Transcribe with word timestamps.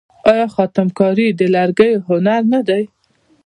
آیا 0.31 0.45
خاتم 0.55 0.87
کاري 0.99 1.27
د 1.31 1.41
لرګیو 1.55 2.03
هنر 2.09 2.41
نه 2.53 2.59
دی؟ 2.67 2.83